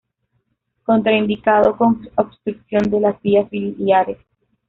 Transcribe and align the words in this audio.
Contraindicado 0.81 1.77
con 1.77 2.09
obstrucción 2.15 2.89
de 2.89 3.01
las 3.01 3.21
vías 3.21 3.47
biliares. 3.51 4.17